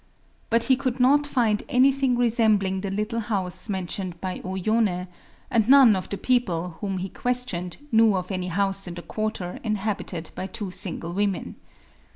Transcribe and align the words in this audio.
But 0.49 0.63
he 0.63 0.75
could 0.75 0.99
not 0.99 1.27
find 1.27 1.61
anything 1.69 2.17
resembling 2.17 2.81
the 2.81 2.89
little 2.89 3.19
house 3.19 3.69
mentioned 3.69 4.19
by 4.19 4.41
O 4.43 4.55
Yoné; 4.55 5.07
and 5.51 5.69
none 5.69 5.95
of 5.95 6.09
the 6.09 6.17
people 6.17 6.77
whom 6.81 6.97
he 6.97 7.07
questioned 7.07 7.77
knew 7.91 8.15
of 8.15 8.31
any 8.31 8.47
house 8.47 8.87
in 8.87 8.95
the 8.95 9.03
quarter 9.03 9.59
inhabited 9.63 10.31
by 10.33 10.47
two 10.47 10.71
single 10.71 11.13
women. 11.13 11.55